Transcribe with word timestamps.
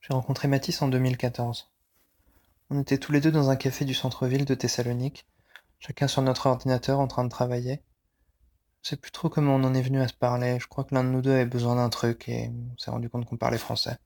J'ai 0.00 0.14
rencontré 0.14 0.48
Mathis 0.48 0.80
en 0.80 0.88
2014. 0.88 1.70
On 2.70 2.80
était 2.80 2.96
tous 2.96 3.12
les 3.12 3.20
deux 3.20 3.30
dans 3.30 3.50
un 3.50 3.56
café 3.56 3.84
du 3.84 3.92
centre-ville 3.92 4.46
de 4.46 4.54
Thessalonique, 4.54 5.26
chacun 5.78 6.08
sur 6.08 6.22
notre 6.22 6.46
ordinateur 6.46 7.00
en 7.00 7.06
train 7.06 7.22
de 7.22 7.28
travailler. 7.28 7.82
Je 8.82 8.88
sais 8.88 8.96
plus 8.96 9.10
trop 9.10 9.28
comment 9.28 9.56
on 9.56 9.64
en 9.64 9.74
est 9.74 9.82
venu 9.82 10.00
à 10.00 10.08
se 10.08 10.14
parler, 10.14 10.58
je 10.58 10.68
crois 10.68 10.84
que 10.84 10.94
l'un 10.94 11.04
de 11.04 11.10
nous 11.10 11.20
deux 11.20 11.32
avait 11.32 11.44
besoin 11.44 11.76
d'un 11.76 11.90
truc 11.90 12.30
et 12.30 12.48
on 12.48 12.78
s'est 12.78 12.90
rendu 12.90 13.10
compte 13.10 13.26
qu'on 13.26 13.36
parlait 13.36 13.58
français. 13.58 13.98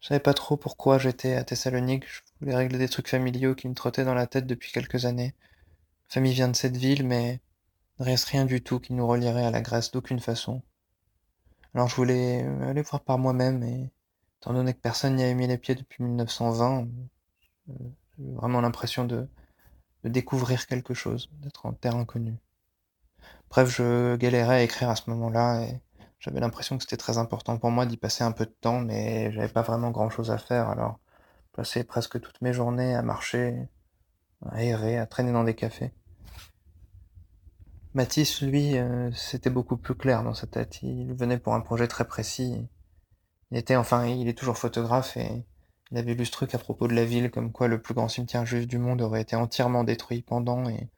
Je 0.00 0.08
savais 0.08 0.18
pas 0.18 0.34
trop 0.34 0.56
pourquoi 0.56 0.98
j'étais 0.98 1.34
à 1.34 1.44
Thessalonique, 1.44 2.04
je 2.08 2.20
voulais 2.40 2.56
régler 2.56 2.78
des 2.78 2.88
trucs 2.88 3.08
familiaux 3.08 3.54
qui 3.54 3.68
me 3.68 3.74
trottaient 3.74 4.04
dans 4.04 4.14
la 4.14 4.26
tête 4.26 4.48
depuis 4.48 4.72
quelques 4.72 5.04
années. 5.04 5.36
Famille 6.08 6.34
vient 6.34 6.48
de 6.48 6.56
cette 6.56 6.76
ville, 6.76 7.06
mais 7.06 7.40
ne 8.00 8.04
reste 8.04 8.24
rien 8.24 8.46
du 8.46 8.64
tout 8.64 8.80
qui 8.80 8.94
nous 8.94 9.06
relierait 9.06 9.46
à 9.46 9.52
la 9.52 9.60
Grèce 9.60 9.92
d'aucune 9.92 10.18
façon. 10.18 10.60
Alors 11.72 11.86
je 11.88 11.94
voulais 11.94 12.42
aller 12.62 12.82
voir 12.82 13.04
par 13.04 13.18
moi-même 13.18 13.62
et 13.62 13.90
étant 14.44 14.52
donné 14.52 14.74
que 14.74 14.80
personne 14.80 15.16
n'y 15.16 15.24
avait 15.24 15.32
mis 15.32 15.46
les 15.46 15.56
pieds 15.56 15.74
depuis 15.74 16.04
1920, 16.04 16.86
euh, 17.70 17.72
j'ai 18.18 18.30
vraiment 18.32 18.60
l'impression 18.60 19.06
de, 19.06 19.26
découvrir 20.04 20.66
quelque 20.66 20.92
chose, 20.92 21.30
d'être 21.40 21.64
en 21.64 21.72
terre 21.72 21.96
inconnue. 21.96 22.36
Bref, 23.48 23.74
je 23.74 24.16
galérais 24.16 24.56
à 24.56 24.62
écrire 24.62 24.90
à 24.90 24.96
ce 24.96 25.08
moment-là 25.08 25.62
et 25.62 25.80
j'avais 26.18 26.40
l'impression 26.40 26.76
que 26.76 26.82
c'était 26.82 26.98
très 26.98 27.16
important 27.16 27.56
pour 27.56 27.70
moi 27.70 27.86
d'y 27.86 27.96
passer 27.96 28.22
un 28.22 28.32
peu 28.32 28.44
de 28.44 28.50
temps, 28.50 28.80
mais 28.80 29.32
j'avais 29.32 29.48
pas 29.48 29.62
vraiment 29.62 29.90
grand-chose 29.90 30.30
à 30.30 30.36
faire, 30.36 30.68
alors 30.68 30.98
je 31.46 31.62
passais 31.62 31.82
presque 31.82 32.20
toutes 32.20 32.42
mes 32.42 32.52
journées 32.52 32.94
à 32.94 33.00
marcher, 33.00 33.66
à 34.50 34.62
errer, 34.62 34.98
à 34.98 35.06
traîner 35.06 35.32
dans 35.32 35.44
des 35.44 35.54
cafés. 35.54 35.94
Mathis, 37.94 38.42
lui, 38.42 38.76
euh, 38.76 39.10
c'était 39.12 39.48
beaucoup 39.48 39.78
plus 39.78 39.94
clair 39.94 40.22
dans 40.22 40.34
sa 40.34 40.46
tête. 40.46 40.82
Il 40.82 41.14
venait 41.14 41.38
pour 41.38 41.54
un 41.54 41.60
projet 41.60 41.88
très 41.88 42.04
précis. 42.06 42.68
Il 43.50 43.58
était, 43.58 43.76
enfin, 43.76 44.06
il 44.06 44.28
est 44.28 44.38
toujours 44.38 44.58
photographe 44.58 45.16
et 45.16 45.44
il 45.90 45.98
avait 45.98 46.14
lu 46.14 46.26
ce 46.26 46.32
truc 46.32 46.54
à 46.54 46.58
propos 46.58 46.88
de 46.88 46.94
la 46.94 47.04
ville, 47.04 47.30
comme 47.30 47.52
quoi 47.52 47.68
le 47.68 47.80
plus 47.80 47.94
grand 47.94 48.08
cimetière 48.08 48.46
juif 48.46 48.66
du 48.66 48.78
monde 48.78 49.00
aurait 49.02 49.22
été 49.22 49.36
entièrement 49.36 49.84
détruit 49.84 50.22
pendant 50.22 50.68
et, 50.68 50.88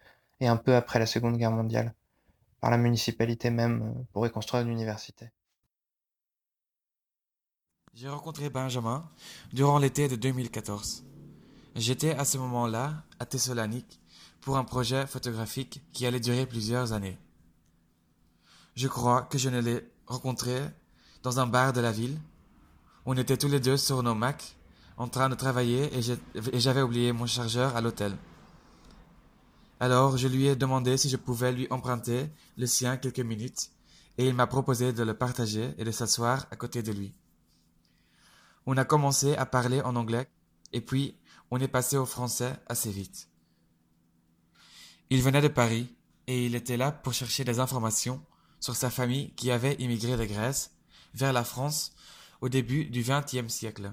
un 0.40 0.56
peu 0.56 0.74
après 0.74 0.98
la 0.98 1.06
Seconde 1.06 1.36
Guerre 1.36 1.50
mondiale, 1.50 1.94
par 2.60 2.70
la 2.70 2.76
municipalité 2.78 3.50
même, 3.50 3.82
euh, 3.82 4.02
pour 4.12 4.26
y 4.26 4.30
construire 4.30 4.62
une 4.62 4.70
université. 4.70 5.30
J'ai 7.94 8.08
rencontré 8.08 8.50
Benjamin 8.50 9.08
durant 9.52 9.78
l'été 9.78 10.08
de 10.08 10.16
2014. 10.16 11.04
J'étais 11.74 12.12
à 12.12 12.24
ce 12.24 12.36
moment-là 12.38 13.04
à 13.18 13.26
Thessalonique 13.26 14.00
pour 14.40 14.58
un 14.58 14.64
projet 14.64 15.06
photographique 15.06 15.82
qui 15.92 16.06
allait 16.06 16.20
durer 16.20 16.46
plusieurs 16.46 16.92
années. 16.92 17.18
Je 18.74 18.88
crois 18.88 19.22
que 19.22 19.38
je 19.38 19.48
ne 19.48 19.60
l'ai 19.60 19.88
rencontré 20.06 20.60
dans 21.22 21.40
un 21.40 21.46
bar 21.46 21.72
de 21.72 21.80
la 21.80 21.92
ville. 21.92 22.18
On 23.08 23.16
était 23.16 23.36
tous 23.36 23.46
les 23.46 23.60
deux 23.60 23.76
sur 23.76 24.02
nos 24.02 24.16
Macs 24.16 24.56
en 24.96 25.06
train 25.06 25.28
de 25.28 25.36
travailler 25.36 25.88
et 25.96 26.58
j'avais 26.58 26.82
oublié 26.82 27.12
mon 27.12 27.26
chargeur 27.26 27.76
à 27.76 27.80
l'hôtel. 27.80 28.16
Alors 29.78 30.16
je 30.16 30.26
lui 30.26 30.46
ai 30.46 30.56
demandé 30.56 30.96
si 30.96 31.08
je 31.08 31.16
pouvais 31.16 31.52
lui 31.52 31.68
emprunter 31.70 32.28
le 32.56 32.66
sien 32.66 32.96
quelques 32.96 33.20
minutes 33.20 33.70
et 34.18 34.26
il 34.26 34.34
m'a 34.34 34.48
proposé 34.48 34.92
de 34.92 35.04
le 35.04 35.14
partager 35.14 35.72
et 35.78 35.84
de 35.84 35.90
s'asseoir 35.92 36.46
à 36.50 36.56
côté 36.56 36.82
de 36.82 36.90
lui. 36.90 37.14
On 38.66 38.76
a 38.76 38.84
commencé 38.84 39.36
à 39.36 39.46
parler 39.46 39.80
en 39.82 39.94
anglais 39.94 40.28
et 40.72 40.80
puis 40.80 41.16
on 41.52 41.60
est 41.60 41.68
passé 41.68 41.96
au 41.96 42.06
français 42.06 42.58
assez 42.68 42.90
vite. 42.90 43.28
Il 45.10 45.22
venait 45.22 45.42
de 45.42 45.46
Paris 45.46 45.94
et 46.26 46.46
il 46.46 46.56
était 46.56 46.76
là 46.76 46.90
pour 46.90 47.12
chercher 47.12 47.44
des 47.44 47.60
informations 47.60 48.20
sur 48.58 48.74
sa 48.74 48.90
famille 48.90 49.30
qui 49.34 49.52
avait 49.52 49.74
immigré 49.74 50.16
de 50.16 50.24
Grèce 50.24 50.72
vers 51.14 51.32
la 51.32 51.44
France 51.44 51.92
au 52.46 52.48
début 52.48 52.84
du 52.84 53.02
XXe 53.02 53.52
siècle. 53.52 53.92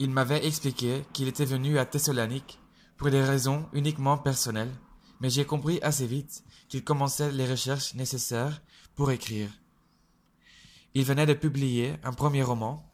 Il 0.00 0.10
m'avait 0.10 0.44
expliqué 0.44 1.04
qu'il 1.12 1.28
était 1.28 1.44
venu 1.44 1.78
à 1.78 1.86
Thessalonique 1.86 2.58
pour 2.96 3.10
des 3.10 3.22
raisons 3.22 3.68
uniquement 3.72 4.18
personnelles, 4.18 4.74
mais 5.20 5.30
j'ai 5.30 5.44
compris 5.44 5.78
assez 5.82 6.04
vite 6.04 6.42
qu'il 6.68 6.82
commençait 6.82 7.30
les 7.30 7.48
recherches 7.48 7.94
nécessaires 7.94 8.60
pour 8.96 9.12
écrire. 9.12 9.50
Il 10.94 11.04
venait 11.04 11.26
de 11.26 11.34
publier 11.34 11.94
un 12.02 12.12
premier 12.12 12.42
roman 12.42 12.92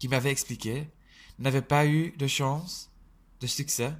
qui 0.00 0.08
m'avait 0.08 0.32
expliqué 0.32 0.90
n'avait 1.38 1.62
pas 1.62 1.86
eu 1.86 2.10
de 2.16 2.26
chance 2.26 2.90
de 3.38 3.46
succès 3.46 3.92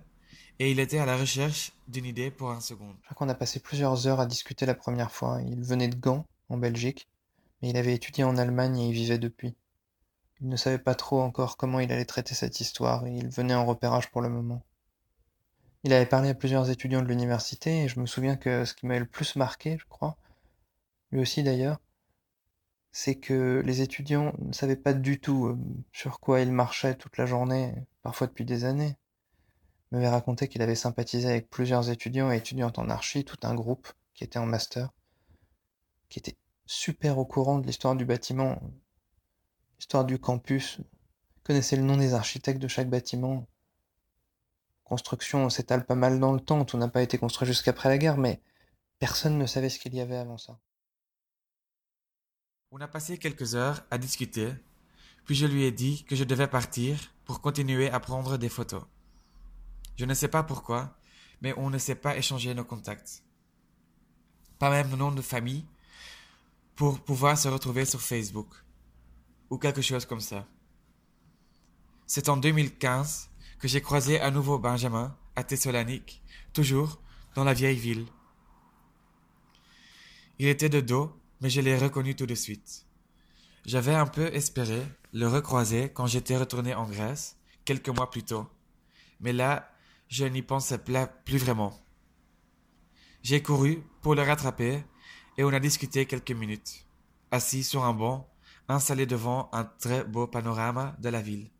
et 0.59 0.73
il 0.73 0.81
était 0.81 0.99
à 0.99 1.07
la 1.07 1.17
recherche 1.17 1.71
d'une 1.87 2.07
idée 2.07 2.33
pour 2.33 2.51
un 2.51 2.61
second. 2.61 2.97
Je 3.03 3.05
crois 3.05 3.15
qu'on 3.15 3.29
a 3.29 3.37
passé 3.37 3.61
plusieurs 3.61 4.09
heures 4.09 4.19
à 4.19 4.27
discuter 4.27 4.67
la 4.67 4.75
première 4.75 5.13
fois. 5.13 5.41
Il 5.43 5.63
venait 5.63 5.89
de 5.89 5.97
Gand, 5.97 6.27
en 6.49 6.59
Belgique, 6.59 7.09
mais 7.61 7.71
il 7.71 7.77
avait 7.77 7.95
étudié 7.95 8.25
en 8.25 8.37
Allemagne 8.37 8.79
et 8.79 8.89
y 8.89 8.93
vivait 8.93 9.19
depuis. 9.19 9.57
Il 10.41 10.49
ne 10.49 10.57
savait 10.57 10.79
pas 10.79 10.95
trop 10.95 11.21
encore 11.21 11.57
comment 11.57 11.81
il 11.81 11.93
allait 11.93 12.05
traiter 12.05 12.35
cette 12.35 12.61
histoire 12.61 13.07
et 13.07 13.13
il 13.13 13.29
venait 13.29 13.55
en 13.55 13.67
repérage 13.67 14.11
pour 14.11 14.21
le 14.21 14.29
moment. 14.29 14.63
Il 15.85 15.93
avait 15.93 16.07
parlé 16.07 16.31
à 16.31 16.35
plusieurs 16.35 16.71
étudiants 16.71 17.03
de 17.03 17.09
l'université 17.09 17.85
et 17.85 17.89
je 17.89 18.01
me 18.01 18.07
souviens 18.07 18.37
que 18.37 18.65
ce 18.65 18.75
qui 18.75 18.87
m'avait 18.87 19.01
le 19.01 19.07
plus 19.07 19.37
marqué, 19.37 19.77
je 19.79 19.87
crois, 19.89 20.17
lui 21.13 21.21
aussi 21.21 21.43
d'ailleurs, 21.43 21.79
c'est 22.93 23.17
que 23.17 23.63
les 23.65 23.83
étudiants 23.83 24.33
ne 24.39 24.53
savaient 24.53 24.77
pas 24.77 24.95
du 24.95 25.21
tout 25.21 25.47
euh, 25.47 25.59
sur 25.93 26.21
quoi 26.21 26.41
ils 26.41 26.53
marchaient 26.53 26.95
toute 26.95 27.19
la 27.19 27.27
journée, 27.27 27.75
parfois 28.03 28.27
depuis 28.27 28.45
des 28.45 28.65
années 28.65 28.97
m'avait 29.95 30.09
raconté 30.09 30.49
qu'il 30.49 30.63
avait 30.63 30.75
sympathisé 30.75 31.29
avec 31.29 31.49
plusieurs 31.49 31.89
étudiants 31.91 32.31
et 32.31 32.37
étudiantes 32.37 32.79
en 32.79 32.91
archi, 32.91 33.25
tout 33.25 33.39
un 33.43 33.55
groupe 33.55 33.93
qui 34.15 34.25
était 34.25 34.39
en 34.39 34.47
master, 34.47 34.91
qui 36.09 36.19
était 36.19 36.37
super 36.67 37.19
au 37.19 37.25
courant 37.25 37.59
de 37.59 37.67
l'histoire 37.67 37.97
du 37.97 38.05
bâtiment, 38.05 38.61
l'histoire 39.79 40.05
du 40.05 40.19
campus, 40.19 40.81
connaissait 41.43 41.77
le 41.77 41.83
nom 41.83 41.97
des 41.97 42.15
architectes 42.15 42.61
de 42.61 42.69
chaque 42.69 42.89
bâtiment. 42.89 43.47
Construction 44.85 45.51
s'étale 45.51 45.85
pas 45.85 45.95
mal 45.95 46.21
dans 46.21 46.33
le 46.33 46.41
temps, 46.41 46.65
tout 46.65 46.79
n'a 46.79 46.89
pas 46.89 47.03
été 47.03 47.19
construit 47.19 47.47
jusqu'après 47.47 47.89
la 47.89 47.99
guerre, 47.99 48.17
mais 48.17 48.41
personne 48.99 49.39
ne 49.39 49.47
savait 49.47 49.69
ce 49.69 49.79
qu'il 49.79 49.95
y 49.95 50.01
avait 50.01 50.17
avant 50.17 50.39
ça. 50.39 50.59
On 52.71 52.81
a 52.81 52.89
passé 52.89 53.19
quelques 53.19 53.55
heures 53.55 53.85
à 53.91 53.99
discuter, 53.99 54.53
puis 55.25 55.35
je 55.35 55.47
lui 55.47 55.65
ai 55.65 55.73
dit 55.73 56.05
que 56.05 56.17
je 56.17 56.25
devais 56.25 56.49
partir 56.49 57.15
pour 57.25 57.41
continuer 57.41 57.91
à 57.91 58.01
prendre 58.01 58.37
des 58.37 58.49
photos. 58.49 58.83
Je 59.97 60.05
ne 60.05 60.15
sais 60.15 60.29
pas 60.29 60.43
pourquoi, 60.43 60.97
mais 61.41 61.55
on 61.57 61.71
ne 61.71 61.79
sait 61.79 61.95
pas 61.95 62.17
échanger 62.17 62.53
nos 62.55 62.65
contacts. 62.65 63.23
Pas 64.59 64.71
même 64.71 64.89
nos 64.91 64.97
noms 64.97 65.13
de 65.13 65.23
famille 65.23 65.67
pour 66.77 67.01
pouvoir 67.01 67.39
se 67.39 67.49
retrouver 67.49 67.85
sur 67.85 68.01
Facebook 68.01 68.55
ou 69.51 69.59
quelque 69.59 69.83
chose 69.83 70.07
comme 70.07 70.21
ça. 70.21 70.47
C'est 72.07 72.29
en 72.29 72.37
2015 72.37 73.31
que 73.59 73.69
j'ai 73.69 73.81
croisé 73.81 74.21
à 74.21 74.31
nouveau 74.31 74.59
Benjamin 74.59 75.17
à 75.37 75.45
Thessalonique, 75.45 76.23
toujours 76.53 77.01
dans 77.35 77.45
la 77.45 77.55
vieille 77.55 77.79
ville. 77.79 78.07
Il 80.39 80.49
était 80.49 80.69
de 80.69 80.81
dos, 80.81 81.13
mais 81.41 81.51
je 81.51 81.61
l'ai 81.61 81.79
reconnu 81.79 82.15
tout 82.15 82.27
de 82.27 82.35
suite. 82.35 82.87
J'avais 83.65 83.95
un 83.95 84.07
peu 84.07 84.27
espéré 84.35 84.83
le 85.13 85.29
recroiser 85.29 85.91
quand 85.93 86.07
j'étais 86.07 86.37
retourné 86.37 86.75
en 86.75 86.87
Grèce, 86.87 87.39
quelques 87.65 87.89
mois 87.89 88.11
plus 88.11 88.25
tôt. 88.25 88.47
Mais 89.21 89.33
là, 89.33 89.71
je 90.09 90.25
n'y 90.25 90.43
pensais 90.43 90.79
plus 90.79 91.39
vraiment. 91.39 91.73
J'ai 93.23 93.43
couru 93.43 93.83
pour 94.03 94.15
le 94.15 94.23
rattraper 94.23 94.85
et 95.37 95.45
on 95.45 95.53
a 95.53 95.61
discuté 95.61 96.07
quelques 96.07 96.31
minutes, 96.31 96.87
assis 97.31 97.65
sur 97.65 97.85
un 97.85 97.93
banc, 97.93 98.29
installé 98.69 99.07
devant 99.07 99.49
un 99.53 99.65
très 99.65 100.05
beau 100.05 100.27
panorama 100.27 100.97
de 101.01 101.09
la 101.09 101.21
ville. 101.21 101.51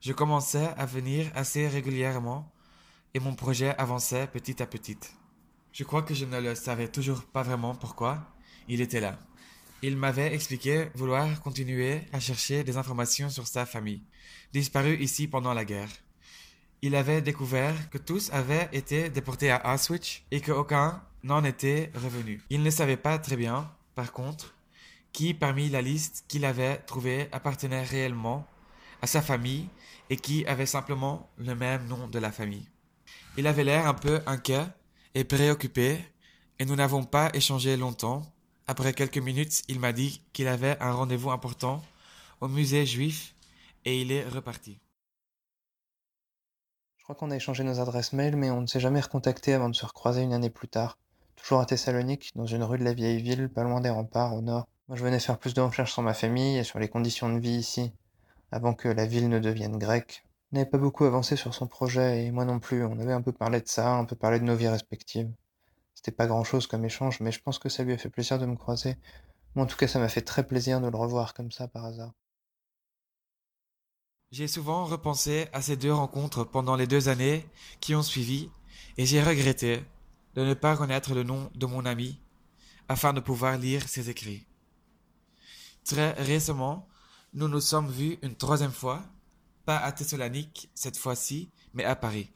Je 0.00 0.12
commençais 0.12 0.70
à 0.76 0.86
venir 0.86 1.30
assez 1.34 1.68
régulièrement 1.68 2.52
et 3.14 3.20
mon 3.20 3.34
projet 3.34 3.76
avançait 3.76 4.26
petit 4.26 4.62
à 4.62 4.66
petit. 4.66 4.98
Je 5.72 5.84
crois 5.84 6.02
que 6.02 6.14
je 6.14 6.24
ne 6.24 6.40
le 6.40 6.54
savais 6.54 6.88
toujours 6.88 7.24
pas 7.24 7.42
vraiment 7.42 7.74
pourquoi 7.74 8.18
il 8.68 8.80
était 8.80 9.00
là. 9.00 9.18
Il 9.82 9.96
m'avait 9.96 10.34
expliqué 10.34 10.90
vouloir 10.94 11.40
continuer 11.40 12.02
à 12.12 12.20
chercher 12.20 12.64
des 12.64 12.76
informations 12.76 13.30
sur 13.30 13.46
sa 13.46 13.66
famille, 13.66 14.02
disparue 14.52 14.96
ici 14.96 15.26
pendant 15.26 15.54
la 15.54 15.64
guerre 15.64 15.90
il 16.82 16.96
avait 16.96 17.22
découvert 17.22 17.90
que 17.90 17.98
tous 17.98 18.30
avaient 18.32 18.68
été 18.72 19.08
déportés 19.08 19.52
à 19.52 19.72
Auschwitz 19.72 20.22
et 20.32 20.40
qu'aucun 20.40 21.00
n'en 21.22 21.44
était 21.44 21.90
revenu. 21.94 22.42
Il 22.50 22.62
ne 22.62 22.70
savait 22.70 22.96
pas 22.96 23.18
très 23.18 23.36
bien, 23.36 23.70
par 23.94 24.12
contre, 24.12 24.54
qui 25.12 25.34
parmi 25.34 25.68
la 25.68 25.82
liste 25.82 26.24
qu'il 26.28 26.44
avait 26.44 26.78
trouvée 26.78 27.28
appartenait 27.32 27.82
réellement 27.82 28.46
à 29.02 29.06
sa 29.06 29.22
famille 29.22 29.68
et 30.10 30.16
qui 30.16 30.46
avait 30.46 30.66
simplement 30.66 31.28
le 31.36 31.54
même 31.54 31.86
nom 31.86 32.08
de 32.08 32.18
la 32.18 32.32
famille. 32.32 32.68
Il 33.36 33.46
avait 33.46 33.64
l'air 33.64 33.86
un 33.86 33.94
peu 33.94 34.20
inquiet 34.26 34.66
et 35.14 35.24
préoccupé 35.24 35.98
et 36.58 36.64
nous 36.64 36.76
n'avons 36.76 37.04
pas 37.04 37.30
échangé 37.34 37.76
longtemps. 37.76 38.22
Après 38.66 38.92
quelques 38.92 39.18
minutes, 39.18 39.62
il 39.68 39.80
m'a 39.80 39.92
dit 39.92 40.22
qu'il 40.32 40.48
avait 40.48 40.78
un 40.80 40.92
rendez-vous 40.92 41.30
important 41.30 41.82
au 42.40 42.48
musée 42.48 42.86
juif 42.86 43.34
et 43.84 44.00
il 44.00 44.12
est 44.12 44.28
reparti. 44.28 44.78
Je 46.98 47.04
crois 47.04 47.16
qu'on 47.16 47.32
a 47.32 47.36
échangé 47.36 47.64
nos 47.64 47.80
adresses 47.80 48.12
mail, 48.12 48.36
mais 48.36 48.50
on 48.50 48.60
ne 48.60 48.66
s'est 48.66 48.80
jamais 48.80 49.00
recontacté 49.00 49.54
avant 49.54 49.68
de 49.68 49.74
se 49.74 49.84
recroiser 49.84 50.22
une 50.22 50.32
année 50.32 50.50
plus 50.50 50.68
tard. 50.68 50.98
Toujours 51.42 51.60
à 51.60 51.66
Thessalonique, 51.66 52.30
dans 52.36 52.46
une 52.46 52.62
rue 52.62 52.78
de 52.78 52.84
la 52.84 52.94
vieille 52.94 53.20
ville, 53.20 53.48
pas 53.48 53.64
loin 53.64 53.80
des 53.80 53.90
remparts, 53.90 54.32
au 54.32 54.42
nord. 54.42 54.68
Moi, 54.86 54.96
je 54.96 55.02
venais 55.02 55.18
faire 55.18 55.38
plus 55.38 55.54
de 55.54 55.60
recherches 55.60 55.92
sur 55.92 56.02
ma 56.02 56.14
famille 56.14 56.56
et 56.56 56.62
sur 56.62 56.78
les 56.78 56.88
conditions 56.88 57.32
de 57.32 57.40
vie 57.40 57.56
ici, 57.56 57.92
avant 58.52 58.74
que 58.74 58.88
la 58.88 59.06
ville 59.06 59.28
ne 59.28 59.40
devienne 59.40 59.76
grecque. 59.76 60.24
N'avait 60.52 60.70
pas 60.70 60.78
beaucoup 60.78 61.04
avancé 61.04 61.34
sur 61.34 61.52
son 61.52 61.66
projet, 61.66 62.24
et 62.24 62.30
moi 62.30 62.44
non 62.44 62.60
plus. 62.60 62.84
On 62.84 62.96
avait 63.00 63.12
un 63.12 63.22
peu 63.22 63.32
parlé 63.32 63.60
de 63.60 63.66
ça, 63.66 63.92
un 63.92 64.04
peu 64.04 64.14
parlé 64.14 64.38
de 64.38 64.44
nos 64.44 64.54
vies 64.54 64.68
respectives. 64.68 65.32
C'était 65.94 66.12
pas 66.12 66.28
grand 66.28 66.44
chose 66.44 66.68
comme 66.68 66.84
échange, 66.84 67.18
mais 67.18 67.32
je 67.32 67.42
pense 67.42 67.58
que 67.58 67.68
ça 67.68 67.82
lui 67.82 67.92
a 67.92 67.98
fait 67.98 68.10
plaisir 68.10 68.38
de 68.38 68.46
me 68.46 68.54
croiser. 68.54 68.96
Moi, 69.56 69.64
en 69.64 69.66
tout 69.66 69.76
cas, 69.76 69.88
ça 69.88 69.98
m'a 69.98 70.08
fait 70.08 70.22
très 70.22 70.46
plaisir 70.46 70.80
de 70.80 70.88
le 70.88 70.96
revoir 70.96 71.34
comme 71.34 71.50
ça 71.50 71.66
par 71.66 71.86
hasard. 71.86 72.12
J'ai 74.30 74.46
souvent 74.46 74.84
repensé 74.84 75.48
à 75.52 75.60
ces 75.60 75.76
deux 75.76 75.92
rencontres 75.92 76.44
pendant 76.44 76.76
les 76.76 76.86
deux 76.86 77.08
années 77.08 77.44
qui 77.80 77.96
ont 77.96 78.02
suivi, 78.02 78.48
et 78.96 79.06
j'ai 79.06 79.22
regretté 79.22 79.82
de 80.34 80.44
ne 80.44 80.54
pas 80.54 80.76
connaître 80.76 81.14
le 81.14 81.22
nom 81.22 81.50
de 81.54 81.66
mon 81.66 81.84
ami 81.84 82.18
afin 82.88 83.12
de 83.12 83.20
pouvoir 83.20 83.58
lire 83.58 83.88
ses 83.88 84.10
écrits. 84.10 84.46
Très 85.84 86.12
récemment, 86.12 86.88
nous 87.34 87.48
nous 87.48 87.60
sommes 87.60 87.90
vus 87.90 88.18
une 88.22 88.36
troisième 88.36 88.72
fois, 88.72 89.02
pas 89.64 89.78
à 89.78 89.92
Thessalonique 89.92 90.70
cette 90.74 90.96
fois-ci, 90.96 91.50
mais 91.74 91.84
à 91.84 91.96
Paris. 91.96 92.30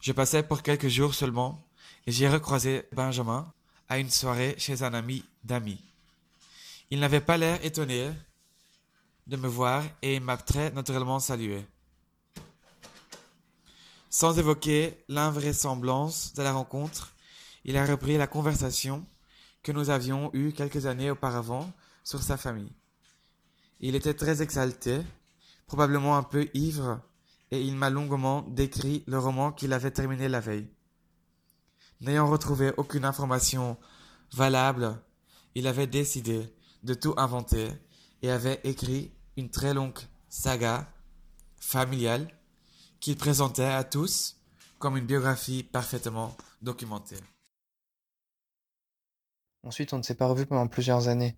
Je 0.00 0.12
passais 0.12 0.42
pour 0.42 0.62
quelques 0.62 0.88
jours 0.88 1.14
seulement 1.14 1.62
et 2.06 2.12
j'ai 2.12 2.28
recroisé 2.28 2.88
Benjamin 2.92 3.52
à 3.88 3.98
une 3.98 4.10
soirée 4.10 4.54
chez 4.56 4.82
un 4.82 4.94
ami 4.94 5.24
d'amis. 5.44 5.84
Il 6.90 7.00
n'avait 7.00 7.20
pas 7.20 7.36
l'air 7.36 7.64
étonné 7.64 8.10
de 9.26 9.36
me 9.36 9.48
voir 9.48 9.84
et 10.02 10.16
il 10.16 10.22
m'a 10.22 10.36
très 10.36 10.70
naturellement 10.70 11.20
salué. 11.20 11.64
Sans 14.12 14.36
évoquer 14.40 15.04
l'invraisemblance 15.06 16.32
de 16.34 16.42
la 16.42 16.52
rencontre, 16.52 17.14
il 17.64 17.76
a 17.76 17.86
repris 17.86 18.16
la 18.16 18.26
conversation 18.26 19.06
que 19.62 19.70
nous 19.70 19.88
avions 19.88 20.30
eue 20.32 20.50
quelques 20.50 20.86
années 20.86 21.12
auparavant 21.12 21.72
sur 22.02 22.20
sa 22.20 22.36
famille. 22.36 22.72
Il 23.78 23.94
était 23.94 24.14
très 24.14 24.42
exalté, 24.42 25.00
probablement 25.68 26.16
un 26.16 26.24
peu 26.24 26.48
ivre, 26.54 27.00
et 27.52 27.62
il 27.62 27.76
m'a 27.76 27.88
longuement 27.88 28.42
décrit 28.42 29.04
le 29.06 29.18
roman 29.18 29.52
qu'il 29.52 29.72
avait 29.72 29.92
terminé 29.92 30.28
la 30.28 30.40
veille. 30.40 30.68
N'ayant 32.00 32.28
retrouvé 32.28 32.72
aucune 32.78 33.04
information 33.04 33.76
valable, 34.32 35.00
il 35.54 35.68
avait 35.68 35.86
décidé 35.86 36.52
de 36.82 36.94
tout 36.94 37.14
inventer 37.16 37.68
et 38.22 38.30
avait 38.32 38.60
écrit 38.64 39.12
une 39.36 39.50
très 39.50 39.72
longue 39.72 39.98
saga 40.28 40.92
familiale 41.60 42.28
qu'il 43.00 43.16
présentait 43.16 43.64
à 43.64 43.82
tous 43.82 44.36
comme 44.78 44.96
une 44.96 45.06
biographie 45.06 45.62
parfaitement 45.62 46.36
documentée. 46.62 47.16
Ensuite, 49.62 49.92
on 49.92 49.98
ne 49.98 50.02
s'est 50.02 50.14
pas 50.14 50.26
revu 50.26 50.46
pendant 50.46 50.66
plusieurs 50.68 51.08
années. 51.08 51.36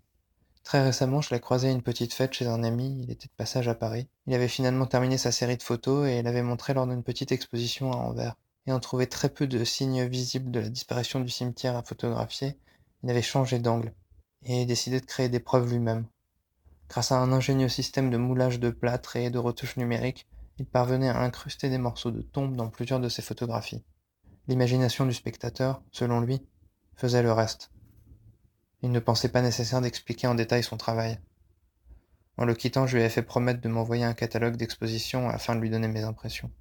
Très 0.63 0.81
récemment, 0.81 1.21
je 1.21 1.33
l'ai 1.33 1.41
croisé 1.41 1.67
à 1.67 1.71
une 1.71 1.81
petite 1.81 2.13
fête 2.13 2.33
chez 2.33 2.47
un 2.47 2.63
ami, 2.63 3.01
il 3.03 3.11
était 3.11 3.27
de 3.27 3.33
passage 3.35 3.67
à 3.67 3.75
Paris. 3.75 4.07
Il 4.27 4.33
avait 4.33 4.47
finalement 4.47 4.85
terminé 4.85 5.17
sa 5.17 5.31
série 5.31 5.57
de 5.57 5.63
photos 5.63 6.07
et 6.07 6.21
l'avait 6.21 6.41
montré 6.41 6.73
lors 6.73 6.87
d'une 6.87 7.03
petite 7.03 7.33
exposition 7.33 7.91
à 7.91 7.97
Anvers. 7.97 8.35
Ayant 8.65 8.79
trouvé 8.79 9.07
très 9.07 9.27
peu 9.27 9.45
de 9.45 9.63
signes 9.65 10.05
visibles 10.05 10.51
de 10.51 10.61
la 10.61 10.69
disparition 10.69 11.19
du 11.19 11.29
cimetière 11.29 11.75
à 11.75 11.83
photographier, 11.83 12.57
il 13.03 13.09
avait 13.09 13.21
changé 13.21 13.59
d'angle 13.59 13.93
et 14.45 14.65
décidé 14.65 15.01
de 15.01 15.05
créer 15.05 15.27
des 15.27 15.41
preuves 15.41 15.69
lui-même. 15.69 16.07
Grâce 16.87 17.11
à 17.11 17.19
un 17.19 17.33
ingénieux 17.33 17.67
système 17.67 18.09
de 18.09 18.17
moulage 18.17 18.59
de 18.59 18.69
plâtre 18.69 19.17
et 19.17 19.29
de 19.29 19.39
retouches 19.39 19.75
numériques, 19.75 20.27
il 20.57 20.65
parvenait 20.65 21.09
à 21.09 21.19
incruster 21.19 21.69
des 21.69 21.77
morceaux 21.77 22.11
de 22.11 22.21
tombe 22.21 22.55
dans 22.55 22.69
plusieurs 22.69 22.99
de 22.99 23.09
ses 23.09 23.21
photographies. 23.21 23.83
L'imagination 24.47 25.05
du 25.05 25.13
spectateur, 25.13 25.81
selon 25.91 26.21
lui, 26.21 26.45
faisait 26.95 27.23
le 27.23 27.31
reste. 27.31 27.71
Il 28.81 28.91
ne 28.91 28.99
pensait 28.99 29.29
pas 29.29 29.41
nécessaire 29.41 29.81
d'expliquer 29.81 30.27
en 30.27 30.35
détail 30.35 30.63
son 30.63 30.77
travail. 30.77 31.19
En 32.37 32.45
le 32.45 32.53
quittant, 32.53 32.87
je 32.87 32.95
lui 32.95 33.01
avais 33.01 33.09
fait 33.09 33.21
promettre 33.21 33.61
de 33.61 33.69
m'envoyer 33.69 34.03
un 34.03 34.13
catalogue 34.13 34.57
d'exposition 34.57 35.29
afin 35.29 35.55
de 35.55 35.61
lui 35.61 35.69
donner 35.69 35.87
mes 35.87 36.03
impressions. 36.03 36.51